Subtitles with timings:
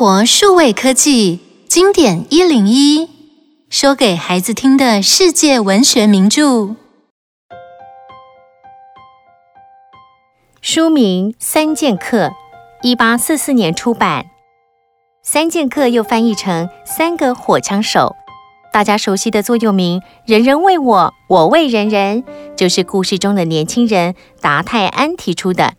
[0.00, 3.06] 活数位科技经典一零一，
[3.68, 6.74] 说给孩子听的世界文学名著。
[10.62, 12.28] 书名《三剑客》，
[12.80, 14.22] 一八四四年出版。
[15.22, 18.16] 《三剑客》又翻译成《三个火枪手》。
[18.72, 22.24] 大家熟悉的座右铭“人人为我，我为人人”，
[22.56, 25.74] 就是故事中的年轻人达泰安提出的。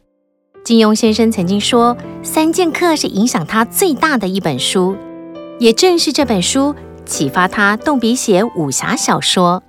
[0.63, 4.95] 金庸先生曾经说，《三剑客》是影响他最大的一本书，
[5.59, 9.63] 也正是这本书启发他动笔写武侠小说。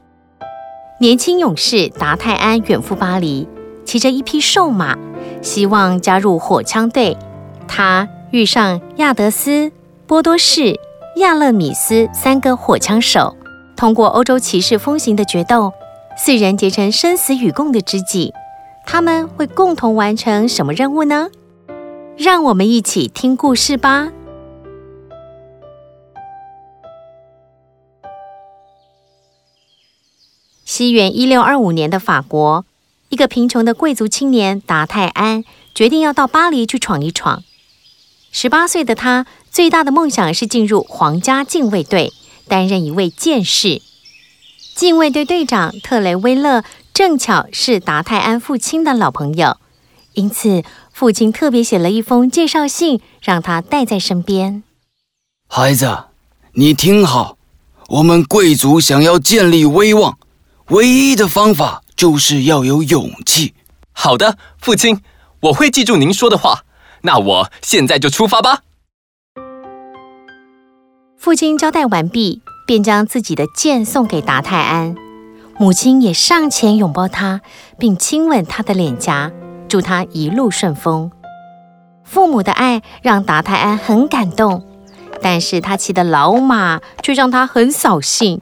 [1.00, 3.48] 年轻勇士达泰安远赴巴黎，
[3.86, 4.98] 骑着一匹瘦马，
[5.40, 7.16] 希望加入火枪队。
[7.66, 9.72] 他遇上亚德斯、
[10.06, 10.78] 波多士、
[11.16, 13.34] 亚勒米斯三个火枪手，
[13.74, 15.72] 通过欧洲骑士风行的决斗，
[16.18, 18.34] 四人结成生死与共的知己。
[18.84, 21.30] 他们会共同完成什么任务呢？
[22.16, 24.12] 让我们一起听故事吧。
[30.64, 32.64] 西元一六二五年的法国，
[33.08, 37.42] 一个贫穷的贵族青年达泰安决定要到巴黎去闯一闯。
[38.30, 42.12] 十八岁的他，最大的梦想是进入皇家禁卫队，
[42.46, 43.80] 担任一位剑士。
[44.74, 46.62] 禁卫队队长特雷威勒。
[46.94, 49.56] 正巧是达泰安父亲的老朋友，
[50.12, 50.62] 因此
[50.92, 54.62] 父亲特别写了一封介绍信，让他带在身边。
[55.48, 56.04] 孩子，
[56.52, 57.38] 你听好，
[57.88, 60.18] 我们贵族想要建立威望，
[60.68, 63.54] 唯一的方法就是要有勇气。
[63.92, 65.00] 好的，父亲，
[65.40, 66.64] 我会记住您说的话。
[67.04, 68.60] 那我现在就出发吧。
[71.16, 74.94] 父亲交代完毕，便将自己的剑送给达泰安。
[75.58, 77.40] 母亲也上前拥抱他，
[77.78, 79.30] 并亲吻他的脸颊，
[79.68, 81.10] 祝他一路顺风。
[82.04, 84.64] 父母的爱让达泰安很感动，
[85.20, 88.40] 但是他骑的老马却让他很扫兴，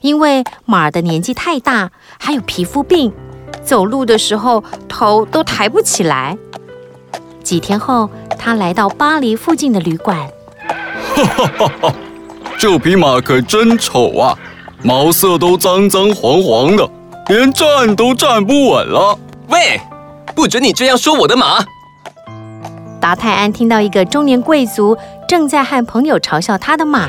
[0.00, 3.12] 因为马儿的年纪太大，还有皮肤病，
[3.64, 6.38] 走路的时候头都抬不起来。
[7.42, 8.08] 几天后，
[8.38, 10.28] 他来到巴黎附近的旅馆。
[11.14, 11.94] 哈哈哈哈！
[12.56, 14.38] 这匹马可真丑啊！
[14.84, 16.88] 毛色都脏脏黄黄的，
[17.28, 19.16] 连站都站不稳了。
[19.48, 19.80] 喂，
[20.34, 21.64] 不准你这样说我的马！
[23.00, 24.96] 达泰安听到一个中年贵族
[25.28, 27.08] 正在和朋友嘲笑他的马，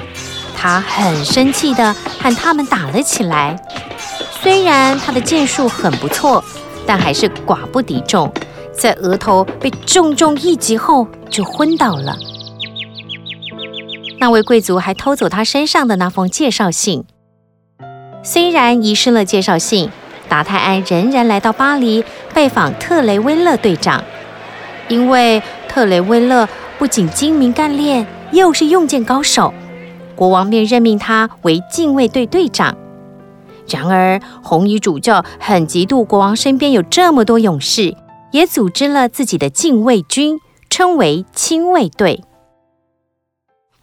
[0.55, 1.91] 他很生气的
[2.21, 3.59] 和他们打了起来。
[4.41, 6.43] 虽然他的剑术很不错，
[6.85, 8.31] 但还是寡不敌众，
[8.71, 12.15] 在额头被重重一击后就昏倒了。
[14.19, 17.05] 那位贵族还偷走他身上的那封介绍信。
[18.23, 19.89] 虽然遗失了介绍信，
[20.29, 22.03] 达泰安仍然来到巴黎
[22.33, 24.01] 拜访特雷威勒队长，
[24.87, 26.47] 因为特雷威勒
[26.79, 29.53] 不仅精明干练，又是用剑高手，
[30.15, 32.77] 国王便任命他为禁卫队队长。
[33.67, 37.95] 然而，红衣主教很嫉妒国王身边有这么多勇士，
[38.31, 42.23] 也组织了自己的禁卫军，称为亲卫队。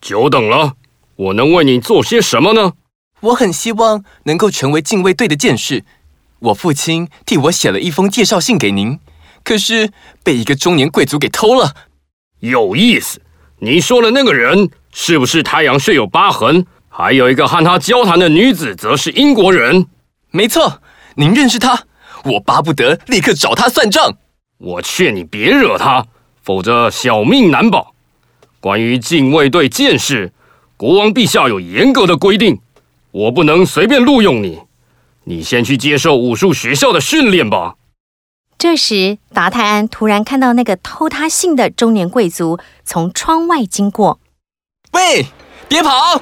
[0.00, 0.72] 久等了，
[1.16, 2.72] 我能为你做些什么呢？
[3.20, 5.84] 我很希望能够成为禁卫队的剑士。
[6.38, 8.98] 我父亲替我写了一封介绍信给您，
[9.44, 9.90] 可是
[10.24, 11.74] 被一个中年贵族给偷了。
[12.40, 13.20] 有意思，
[13.58, 16.64] 你说的那个人是不是太阳穴有疤痕？
[16.88, 19.86] 还有一个和他交谈的女子，则是英国人。
[20.30, 20.80] 没错，
[21.16, 21.84] 您认识他？
[22.24, 24.16] 我巴不得立刻找他算账。
[24.58, 26.06] 我劝你别惹他，
[26.42, 27.94] 否则小命难保。
[28.60, 30.32] 关于禁卫队剑士，
[30.76, 32.60] 国王陛下有严格的规定。
[33.12, 34.60] 我不能随便录用你，
[35.24, 37.74] 你先去接受武术学校的训练吧。
[38.56, 44.20] 这时，达泰安突然看到那个偷他信的中年贵族从窗外经过。
[44.92, 45.26] 喂，
[45.66, 46.20] 别跑！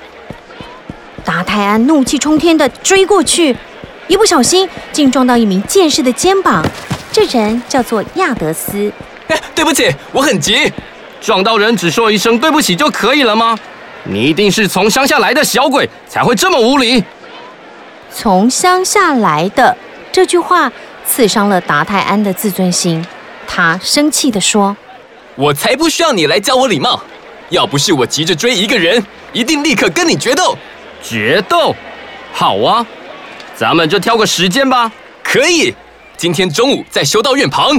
[1.25, 3.57] 达泰安怒气冲天地追过去，
[4.07, 6.65] 一不小心竟撞到一名剑士的肩膀。
[7.11, 8.93] 这人叫做亚德斯。
[9.27, 10.73] 哎，对不起，我很急。
[11.21, 13.59] 撞到人只说一声对不起就可以了吗？
[14.05, 17.03] 你一定是从乡下来的小鬼，才会这么无礼。
[18.13, 19.77] 从乡下来的
[20.11, 20.73] 这句话
[21.07, 23.05] 刺伤了达泰安的自尊心，
[23.47, 24.77] 他生气地说
[25.37, 27.03] ：“我才不需要你来教我礼貌。
[27.51, 30.57] 要不是我急着追一个人，一定立刻跟你决斗。
[31.03, 31.75] 决斗？
[32.33, 32.87] 好啊，
[33.55, 34.91] 咱们就挑个时间吧。
[35.23, 35.75] 可以，
[36.17, 37.79] 今天中午在修道院旁。”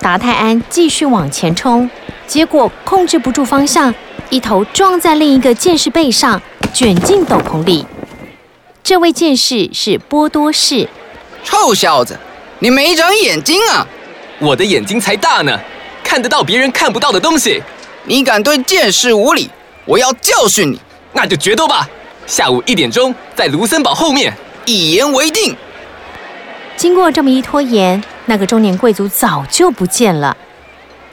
[0.00, 1.88] 达泰安继续往前冲，
[2.26, 3.94] 结果控制不住方向。
[4.30, 6.40] 一头撞在另一个剑士背上，
[6.72, 7.86] 卷进斗篷里。
[8.82, 10.88] 这位剑士是波多士。
[11.42, 12.18] 臭小子，
[12.58, 13.86] 你没长眼睛啊！
[14.38, 15.58] 我的眼睛才大呢，
[16.02, 17.62] 看得到别人看不到的东西。
[18.04, 19.48] 你敢对剑士无礼，
[19.84, 20.80] 我要教训你。
[21.12, 21.88] 那就决斗吧，
[22.26, 24.34] 下午一点钟在卢森堡后面，
[24.64, 25.56] 一言为定。
[26.76, 30.36] 经过这么一拖延，那个中年贵族早就不见了。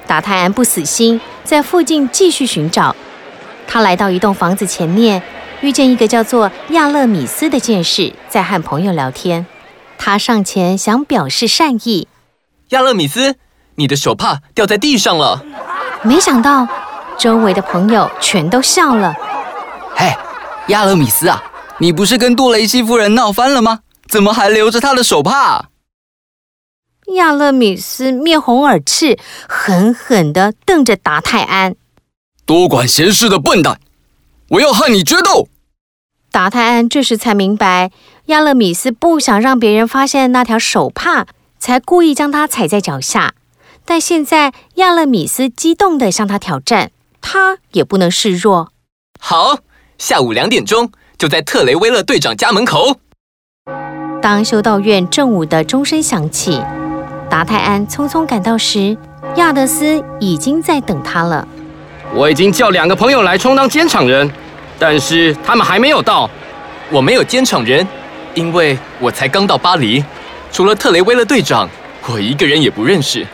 [0.07, 2.95] 达泰安不死心，在附近继续寻找。
[3.67, 5.21] 他来到一栋房子前面，
[5.59, 9.45] 遇见一个叫做亚勒米斯的剑士在和朋友聊天。
[9.97, 12.07] 他上前想表示善意
[12.71, 13.35] ：“亚勒米斯，
[13.75, 15.43] 你的手帕掉在地上了。”
[16.03, 16.65] 没想到
[17.17, 19.13] 周围的朋友全都笑了。
[19.93, 20.15] “嘿，
[20.67, 21.43] 亚勒米斯啊，
[21.79, 23.79] 你不是跟杜雷西夫人闹翻了吗？
[24.07, 25.65] 怎么还留着她的手帕？”
[27.15, 29.17] 亚勒米斯面红耳赤，
[29.47, 31.75] 狠狠地瞪着达泰安。
[32.45, 33.79] 多管闲事的笨蛋！
[34.49, 35.47] 我要和你决斗！
[36.31, 37.91] 达泰安这时才明白，
[38.25, 41.27] 亚勒米斯不想让别人发现那条手帕，
[41.59, 43.33] 才故意将它踩在脚下。
[43.83, 48.71] 但现在亚勒米斯激动地向他挑战，他也不能示弱。
[49.19, 49.59] 好，
[49.97, 52.97] 下午两点钟就在特雷威勒队长家门口。
[54.21, 56.61] 当修道院正午的钟声响起，
[57.31, 58.95] 达泰安匆匆赶到时，
[59.37, 61.47] 亚德斯已经在等他了。
[62.13, 64.29] 我已经叫两个朋友来充当监场人，
[64.77, 66.29] 但是他们还没有到。
[66.89, 67.87] 我没有监场人，
[68.33, 70.03] 因为我才刚到巴黎，
[70.51, 71.69] 除了特雷威勒队长，
[72.05, 73.25] 我一个人也不认识。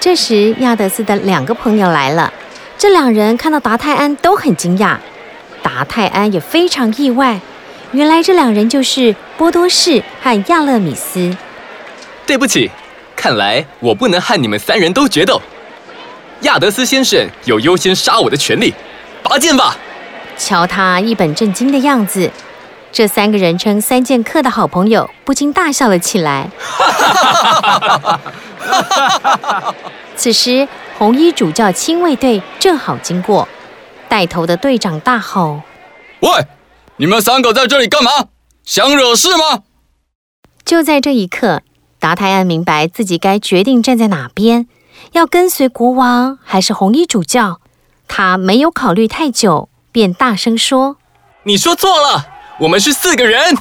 [0.00, 2.32] 这时，亚德斯的两个朋友来了，
[2.78, 4.96] 这两人看到达泰安都很惊讶，
[5.62, 7.38] 达泰安也非常意外，
[7.92, 11.36] 原来这两人就是波多士和亚勒米斯。
[12.24, 12.70] 对不起，
[13.20, 15.42] 看来我不能和你们三人都决斗。
[16.40, 18.72] 亚德斯先生有优先杀我的权利，
[19.22, 19.76] 拔剑吧！
[20.38, 22.30] 瞧他一本正经的样子，
[22.90, 26.48] 这三个人称三剑客的好朋友不禁大笑了起来。
[30.16, 33.46] 此时，红衣主教亲卫队正好经过，
[34.08, 35.60] 带头的队长大吼
[36.20, 36.30] ：“喂，
[36.96, 38.10] 你们三个在这里干嘛？
[38.64, 39.64] 想惹事吗？”
[40.64, 41.60] 就在这一刻，
[42.00, 44.66] 达泰安明白自己该决定站在哪边。
[45.12, 47.60] 要跟随国王还是红衣主教？
[48.08, 50.96] 他没有考虑太久，便大声说
[51.44, 52.26] ：“你说错了，
[52.58, 53.56] 我们是四个人。”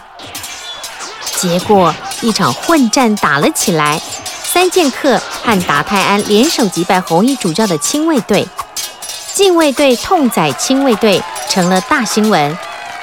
[1.37, 4.01] 结果一场混战打了起来，
[4.43, 8.47] 三剑客和达泰安联手击败红衣主教的亲卫队，
[9.33, 12.57] 禁卫队痛宰亲卫队成了大新闻。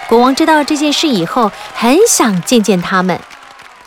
[0.08, 3.18] 国王知道这件事以后，很想见见他们。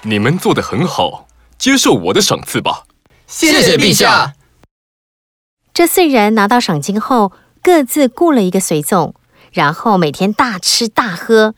[0.01, 1.25] 你们做得很好，
[1.59, 2.85] 接受我的赏赐吧。
[3.27, 4.33] 谢谢陛下。
[5.73, 9.13] 这四人拿到赏金后，各自雇了一个随从，
[9.51, 11.53] 然后每天大吃大喝，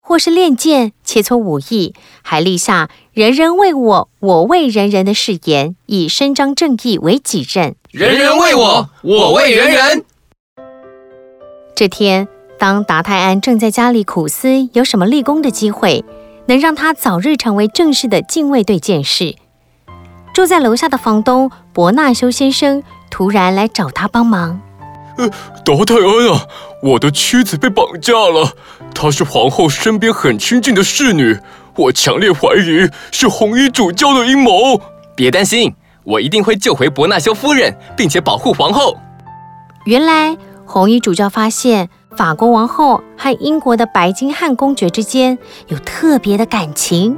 [0.00, 7.76] 或是练剑、切磋武艺，还立下“人人为我，我为人人”的誓言，以伸张正义为己任。
[7.90, 10.04] 人人为我，我为人人。
[11.74, 12.28] 这天，
[12.58, 16.04] 当达泰安正在家里苦思有什么立功的机会，
[16.46, 19.34] 能让他早日成为正式的禁卫队剑士，
[20.34, 22.82] 住在楼下的房东伯纳修先生。
[23.10, 24.60] 突然来找他帮忙。
[25.16, 25.28] 呃，
[25.64, 26.46] 达泰恩啊，
[26.82, 28.54] 我的妻子被绑架了，
[28.92, 31.38] 她是皇后身边很亲近的侍女，
[31.76, 34.80] 我强烈怀疑是红衣主教的阴谋。
[35.14, 38.98] 别担心，我一定会救回伯纳修夫人，并且保护皇后。
[39.84, 47.16] 原来红衣主教发现法国王后和英国的白金汉公爵之间有特别的感情，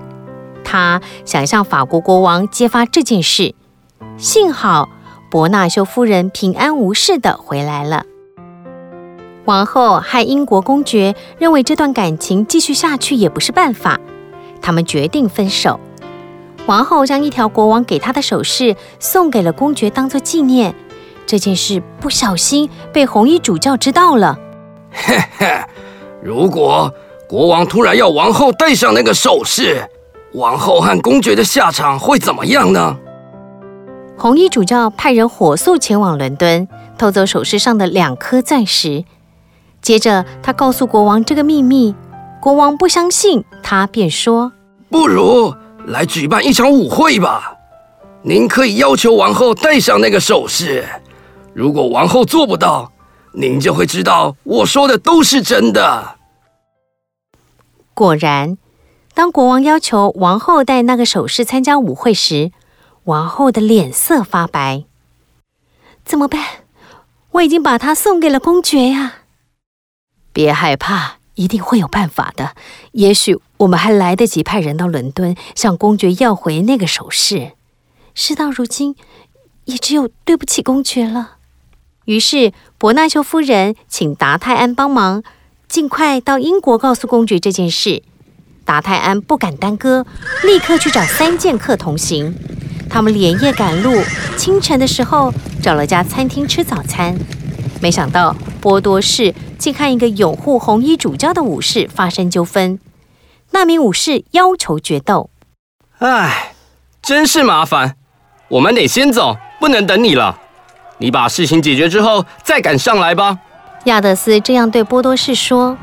[0.67, 3.55] 他想向法国国王揭发这件事，
[4.19, 4.89] 幸好。
[5.29, 8.05] 伯纳修夫人平安无事地回来了。
[9.45, 14.01] 王后和英国公爵认为这段感情继续下去也不是办法，
[14.63, 15.81] 他们决定分手。
[16.67, 20.75] 王后将一条国王给她的首饰送给了公爵，当做纪念。
[21.27, 24.39] 这件事不小心被红衣主教知道了。
[24.93, 25.65] 嘿嘿，
[26.23, 26.93] 如果
[27.29, 29.89] 国王突然要王后戴上那个首饰，
[30.37, 32.95] 王后和公爵的下场会怎么样呢？
[34.19, 39.05] 红衣主教派人火速前往伦敦，偷走首饰上的两颗钻石。
[39.81, 41.95] 接着，他告诉国王这个秘密。
[42.43, 44.53] 国王不相信，他便说
[44.91, 45.55] ：“不如
[45.87, 47.57] 来举办一场舞会吧。
[48.23, 50.85] 您可以要求王后戴上那个首饰。
[51.55, 52.93] 如果王后做不到，
[53.33, 56.17] 您就会知道我说的都是真的。”
[57.95, 58.59] 果然，
[59.17, 62.53] 当国王要求王后戴那个首饰参加舞会时，
[63.05, 64.85] 王后的脸色发白，
[66.05, 66.45] 怎么办？
[67.31, 69.21] 我已经把它送给了公爵呀！
[70.35, 72.55] 别害怕，一定会有办法的。
[72.93, 77.53] 也许我们还来得及派人到伦敦向公爵要回那个首饰。
[78.13, 78.97] 事到如今，
[79.65, 81.37] 也只有对不起公爵了。
[82.05, 85.23] 于是伯纳修夫人请达泰安帮忙，
[85.67, 88.03] 尽快到英国告诉公爵这件事。
[88.67, 90.05] 达泰安不敢耽搁，
[90.43, 92.35] 立刻去找三剑客同行。
[92.91, 94.03] 他们连夜赶路，
[94.37, 95.33] 清晨的时候
[95.63, 97.17] 找了家餐厅吃早餐。
[97.81, 102.81] 没想到波多士竟和一个拥护红衣主教的武士发生纠纷。
[103.53, 105.31] 那名武士要求决斗。
[105.99, 106.55] 唉，
[107.01, 107.95] 真是麻烦，
[108.49, 110.41] 我们得先走，不能等你了。
[110.99, 113.39] 你把事情解决之后再赶上来吧。
[113.85, 115.79] 亚德斯这样对波多士说。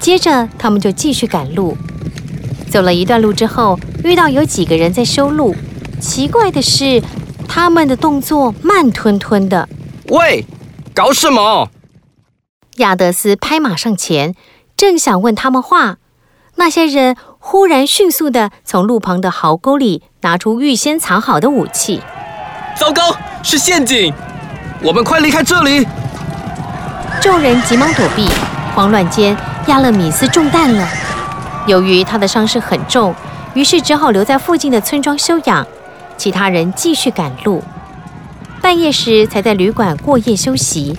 [0.00, 1.76] 接着他们就继续赶路。
[2.68, 5.56] 走了一段路之后，遇到有几个人在修路。
[6.00, 7.02] 奇怪的是，
[7.48, 9.68] 他们的动作慢吞吞的。
[10.08, 10.44] 喂，
[10.94, 11.68] 搞什么？
[12.76, 14.34] 亚德斯拍马上前，
[14.76, 15.96] 正想问他们话，
[16.54, 22.00] 那些人忽然迅速的从路旁的壕沟里拿出预先藏好的武器。
[22.76, 24.12] 糟糕，是陷阱！
[24.80, 25.84] 我们快离开这里！
[27.20, 28.28] 众人急忙躲避，
[28.76, 30.88] 慌乱间，亚勒米斯中弹了。
[31.68, 33.14] 由于他的伤势很重，
[33.54, 35.64] 于是只好留在附近的村庄休养。
[36.16, 37.62] 其他人继续赶路，
[38.60, 40.98] 半夜时才在旅馆过夜休息。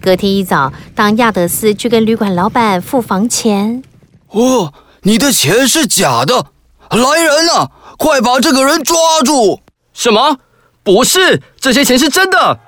[0.00, 3.82] 隔天一早，当亚德斯去跟旅馆老板付房钱，
[4.30, 6.46] 哦，你的钱是假的！
[6.88, 9.60] 来人啊，快把这个人抓住！
[9.92, 10.38] 什么？
[10.82, 12.58] 不是，这些钱是真的。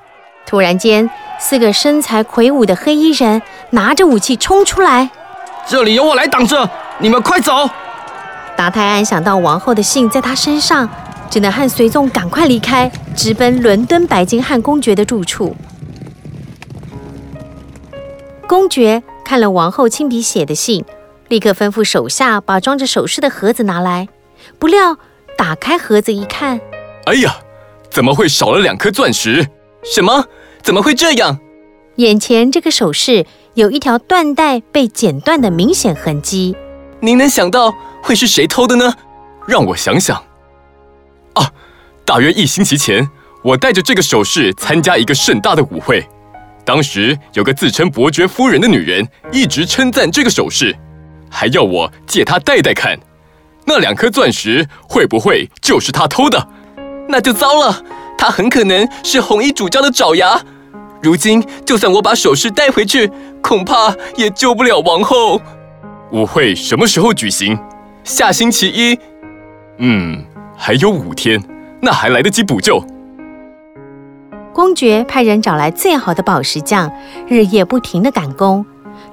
[0.46, 1.10] 突然间，
[1.40, 5.10] 四个身材魁梧的黑衣人拿着武器冲出来，
[5.66, 7.68] 这里有我来挡着，你们快走！
[8.56, 10.88] 达泰安想到王后的信在他身上。
[11.30, 15.56] 只能和随从赶快离开，直奔伦敦白金汉公爵的住处。
[18.46, 20.84] 公爵看了王后亲笔写的信，
[21.28, 24.08] 立刻吩咐手下把装着首饰的盒子拿来。
[24.58, 24.98] 不料
[25.38, 26.60] 打开盒子一看，
[27.06, 27.36] 哎呀，
[27.90, 29.48] 怎么会少了两颗钻石？
[29.82, 30.26] 什么？
[30.62, 31.38] 怎么会这样？
[31.96, 36.54] 眼前这个首饰有一条缎带被剪断的明显痕迹。
[37.04, 38.94] 您能想到会是谁偷的呢？
[39.48, 40.16] 让我想想。
[41.32, 41.50] 啊，
[42.04, 43.10] 大约一星期前，
[43.42, 46.08] 我带着这个首饰参加一个盛大的舞会。
[46.64, 50.76] 当时有个自称伯爵夫人的女人一直称赞这个首饰，
[51.28, 52.96] 还要我借她戴戴看。
[53.64, 56.48] 那两颗钻石会不会就是她偷的？
[57.08, 57.82] 那就糟了，
[58.16, 60.40] 她很可能是红衣主教的爪牙。
[61.02, 63.10] 如今就算我把首饰带回去，
[63.42, 65.42] 恐怕也救不了王后。
[66.12, 67.58] 舞会什么时候举行？
[68.04, 68.98] 下星期一。
[69.78, 70.22] 嗯。
[70.54, 71.42] 还有五天，
[71.80, 72.84] 那还来得及补救。
[74.52, 76.92] 公爵派人找来最好的宝石匠，
[77.26, 78.64] 日夜不停地赶工，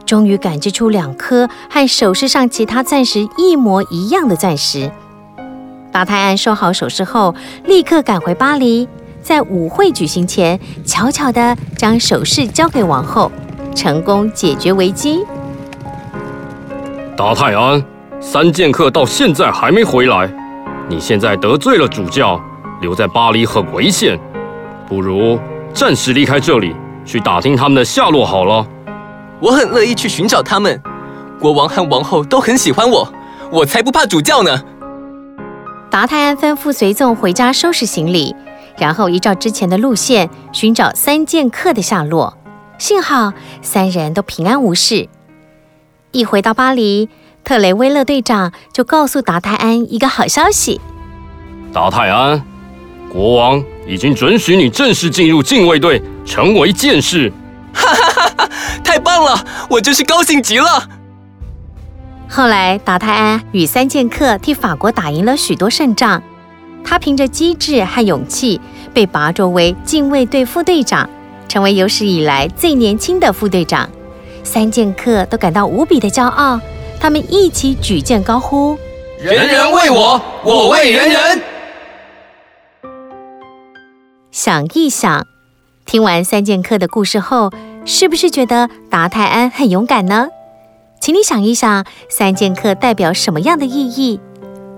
[0.05, 4.91] 终于赶制出两颗和首饰上其他钻石一模一样的钻石。
[5.91, 8.87] 达泰安收好首饰后，立刻赶回巴黎，
[9.23, 13.31] 在舞会举行前，悄悄地将首饰交给王后，
[13.73, 15.25] 成功解决危机。
[17.19, 17.83] 达泰安，
[18.21, 20.33] 三剑客到现在还没回来。
[20.87, 22.41] 你现在得罪了主教，
[22.79, 24.17] 留在巴黎很危险，
[24.87, 25.37] 不如
[25.73, 26.73] 暂时离开这里，
[27.03, 28.65] 去打听他们的下落好了。
[29.41, 30.81] 我很乐意去寻找他们，
[31.41, 33.05] 国王和王后都很喜欢我，
[33.51, 34.63] 我才不怕主教呢。
[35.91, 38.33] 达泰安吩咐随从回家收拾行李，
[38.77, 42.37] 然后依照之前的路线寻找三剑客的下落。
[42.77, 45.09] 幸好三人都平安无事。
[46.11, 47.09] 一回到巴黎。
[47.41, 50.79] 特雷威勒队长就告诉达泰安一个好消息：
[51.73, 52.43] 达泰安，
[53.11, 57.31] 国王已经准许你正式进入禁卫队，成为剑士。
[57.73, 58.49] 哈哈哈哈！
[58.83, 60.87] 太棒了，我真是高兴极了。
[62.27, 66.21] 后来，达泰安与三剑客替法国打赢了许多胜仗，
[66.83, 68.59] 他凭着机智和勇气
[68.93, 71.09] 被拔擢为禁卫队副队长，
[71.47, 73.89] 成为有史以来最年轻的副队长。
[74.49, 76.59] 三剑客都感到无比的骄傲。
[76.99, 78.75] 他们一起举剑高呼
[79.21, 81.41] ：“人人为我，我为人人。”
[84.33, 85.23] 想一想，
[85.85, 87.51] 听完三剑客的故事后，
[87.85, 90.29] 是不是觉得达泰安很勇敢呢？
[90.99, 94.19] 请你想一想，三剑客代表什么样的意义？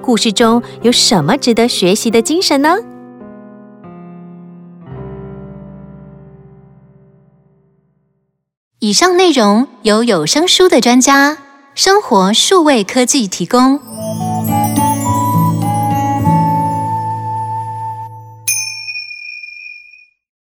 [0.01, 2.75] 故事中有什么值得学习的精神呢？
[8.83, 11.37] 以上内容由有声书的专家。
[11.75, 13.79] 生活数位科技提供。